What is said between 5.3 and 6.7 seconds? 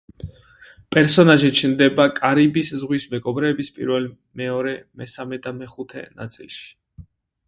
და მეხუთე ნაწილში.